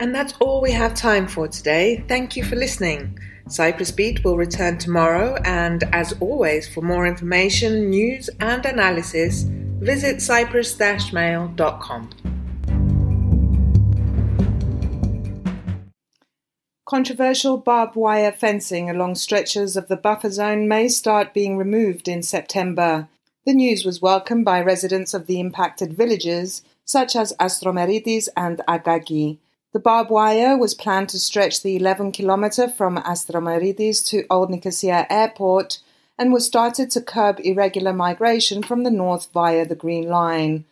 [0.00, 2.02] And that's all we have time for today.
[2.08, 3.18] Thank you for listening.
[3.48, 10.22] Cyprus Beat will return tomorrow, and as always, for more information, news, and analysis, visit
[10.22, 12.10] cyprus-mail.com.
[16.86, 22.22] Controversial barbed wire fencing along stretches of the buffer zone may start being removed in
[22.22, 23.06] September.
[23.44, 29.38] The news was welcomed by residents of the impacted villages, such as Astromeritis and Akaki.
[29.72, 35.06] The barbed wire was planned to stretch the 11 kilometer from Astromeritis to Old Nicosia
[35.08, 35.78] Airport
[36.18, 40.64] and was started to curb irregular migration from the north via the Green Line.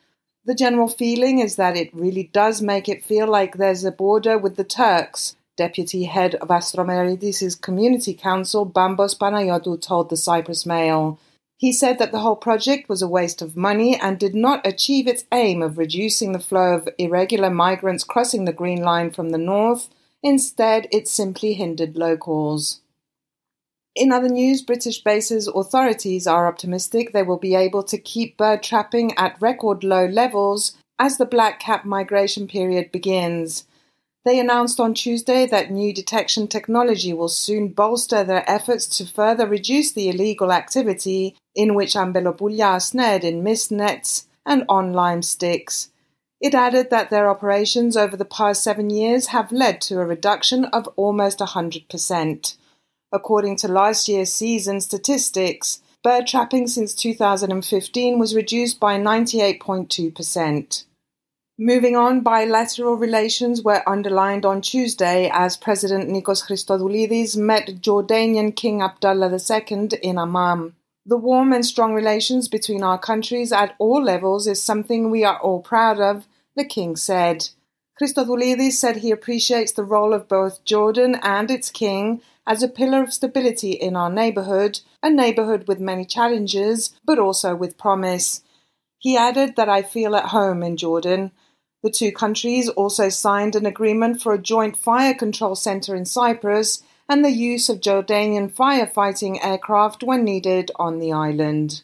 [0.45, 4.37] The general feeling is that it really does make it feel like there's a border
[4.37, 11.21] with the Turks, deputy head of Astromeritis' community council Bambos Panayotou told the Cyprus Mail.
[11.59, 15.09] He said that the whole project was a waste of money and did not achieve
[15.09, 19.39] its aim of reducing the flow of irregular migrants crossing the Green Line from the
[19.39, 19.89] north.
[20.23, 22.81] Instead, it simply hindered locals.
[23.97, 28.63] In other news, British bases authorities are optimistic they will be able to keep bird
[28.63, 33.65] trapping at record low levels as the black cap migration period begins.
[34.29, 39.47] They announced on Tuesday that new detection technology will soon bolster their efforts to further
[39.47, 45.23] reduce the illegal activity in which Ambelopoulia are snared in mist nets and on lime
[45.23, 45.89] sticks.
[46.43, 50.67] It added that their operations over the past seven years have led to a reduction
[50.67, 52.57] of almost 100%.
[53.11, 60.85] According to last year's season statistics, bird trapping since 2015 was reduced by 98.2%.
[61.61, 68.81] Moving on, bilateral relations were underlined on Tuesday as President Nikos Christodoulides met Jordanian King
[68.81, 70.77] Abdullah II in Amman.
[71.05, 75.41] The warm and strong relations between our countries at all levels is something we are
[75.41, 77.49] all proud of, the king said.
[78.01, 83.03] Christodoulides said he appreciates the role of both Jordan and its king as a pillar
[83.03, 88.43] of stability in our neighborhood, a neighborhood with many challenges, but also with promise.
[89.01, 91.33] He added that I feel at home in Jordan.
[91.83, 96.83] The two countries also signed an agreement for a joint fire control center in Cyprus
[97.09, 101.83] and the use of Jordanian firefighting aircraft when needed on the island.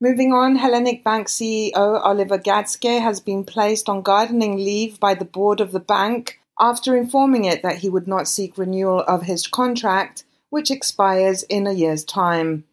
[0.00, 5.24] Moving on, Hellenic Bank CEO Oliver Gatzke has been placed on gardening leave by the
[5.24, 9.48] board of the bank after informing it that he would not seek renewal of his
[9.48, 12.64] contract, which expires in a year's time.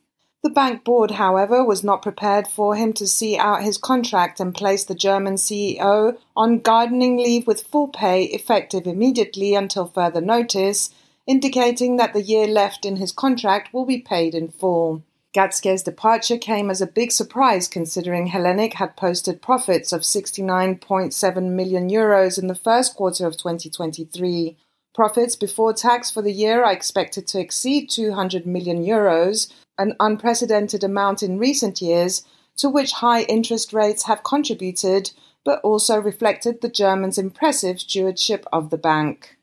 [0.45, 4.53] The bank board, however, was not prepared for him to see out his contract and
[4.53, 10.91] placed the German CEO on gardening leave with full pay effective immediately until further notice,
[11.25, 15.01] indicating that the year left in his contract will be paid in full.
[15.33, 21.89] Gatzke's departure came as a big surprise considering Hellenic had posted profits of 69.7 million
[21.89, 24.57] euros in the first quarter of 2023.
[24.95, 30.85] Profits before tax for the year are expected to exceed 200 million euros, an unprecedented
[30.85, 32.23] amount in recent years,
[32.55, 35.11] to which high interest rates have contributed,
[35.43, 39.37] but also reflected the Germans' impressive stewardship of the bank.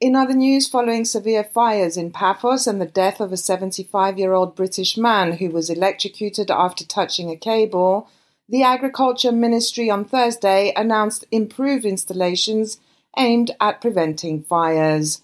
[0.00, 4.32] In other news, following severe fires in Paphos and the death of a 75 year
[4.32, 8.10] old British man who was electrocuted after touching a cable,
[8.48, 12.78] the Agriculture Ministry on Thursday announced improved installations
[13.16, 15.22] aimed at preventing fires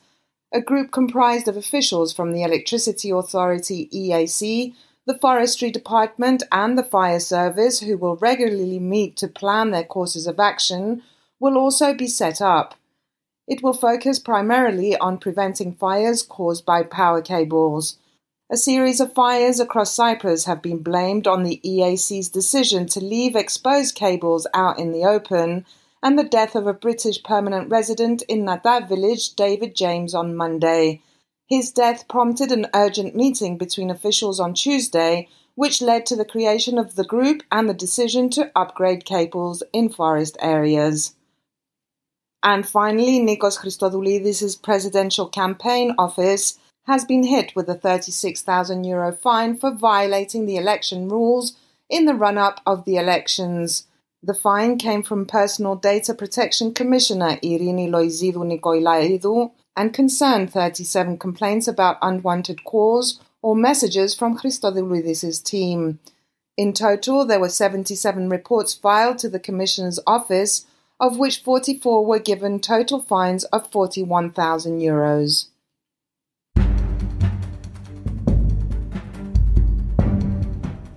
[0.53, 4.75] a group comprised of officials from the Electricity Authority EAC,
[5.07, 10.27] the Forestry Department, and the Fire Service, who will regularly meet to plan their courses
[10.27, 11.03] of action,
[11.41, 12.75] will also be set up.
[13.49, 17.99] It will focus primarily on preventing fires caused by power cables.
[18.51, 23.35] A series of fires across Cyprus have been blamed on the EAC's decision to leave
[23.35, 25.65] exposed cables out in the open
[26.03, 31.01] and the death of a British permanent resident in Nata village, David James, on Monday.
[31.47, 36.79] His death prompted an urgent meeting between officials on Tuesday, which led to the creation
[36.79, 41.15] of the group and the decision to upgrade cables in forest areas.
[42.43, 49.57] And finally, Nikos Christodoulides' presidential campaign office has been hit with a 36,000 euro fine
[49.57, 51.57] for violating the election rules
[51.89, 53.87] in the run up of the elections.
[54.25, 61.67] The fine came from Personal Data Protection Commissioner Irini Loizidou Nikolaidou and concerned 37 complaints
[61.67, 65.99] about unwanted calls or messages from Christodoulides' team.
[66.57, 70.67] In total, there were 77 reports filed to the Commissioner's office,
[71.01, 75.49] of which 44 were given total fines of 41,000 euros.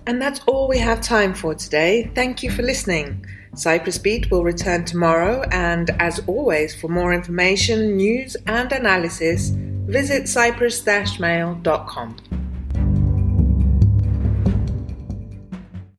[0.06, 2.10] And that's all we have time for today.
[2.14, 3.26] Thank you for listening.
[3.54, 10.28] Cyprus Beat will return tomorrow, and as always, for more information, news, and analysis, visit
[10.28, 12.16] cyprus-mail.com.